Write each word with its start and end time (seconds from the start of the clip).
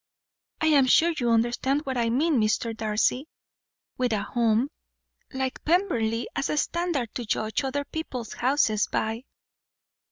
I 0.61 0.65
am 0.65 0.87
sure 0.87 1.13
you 1.19 1.29
understand 1.29 1.81
what 1.85 1.95
I 1.95 2.09
mean, 2.09 2.41
Mr. 2.41 2.75
Darcy, 2.75 3.27
with 3.99 4.13
a 4.13 4.23
home 4.23 4.69
like 5.31 5.63
Pemberley 5.63 6.27
as 6.35 6.49
a 6.49 6.57
standard 6.57 7.13
to 7.13 7.23
judge 7.23 7.63
other 7.63 7.85
people's 7.85 8.33
houses 8.33 8.87
by." 8.87 9.25